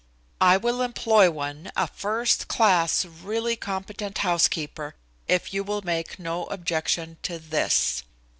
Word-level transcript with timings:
"I 0.41 0.57
will 0.57 0.81
employ 0.81 1.29
one, 1.29 1.71
a 1.77 1.85
first 1.85 2.47
class, 2.47 3.05
really 3.05 3.55
competent 3.55 4.17
housekeeper, 4.25 4.95
if 5.27 5.53
you 5.53 5.63
will 5.63 5.83
make 5.83 6.17
no 6.17 6.45
objection 6.47 7.17
to 7.21 7.37
this." 7.37 8.01